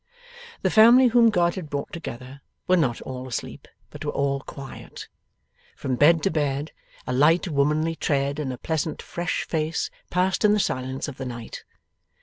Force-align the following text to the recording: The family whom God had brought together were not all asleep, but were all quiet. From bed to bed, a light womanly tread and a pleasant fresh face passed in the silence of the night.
The 0.63 0.71
family 0.71 1.09
whom 1.09 1.29
God 1.29 1.53
had 1.53 1.69
brought 1.69 1.93
together 1.93 2.41
were 2.67 2.75
not 2.75 3.01
all 3.01 3.27
asleep, 3.27 3.67
but 3.91 4.03
were 4.03 4.11
all 4.11 4.39
quiet. 4.41 5.07
From 5.75 5.95
bed 5.95 6.23
to 6.23 6.31
bed, 6.31 6.71
a 7.05 7.13
light 7.13 7.47
womanly 7.47 7.95
tread 7.97 8.39
and 8.39 8.51
a 8.51 8.57
pleasant 8.57 8.99
fresh 8.99 9.43
face 9.47 9.91
passed 10.09 10.43
in 10.43 10.53
the 10.53 10.59
silence 10.59 11.07
of 11.07 11.17
the 11.17 11.25
night. 11.25 11.65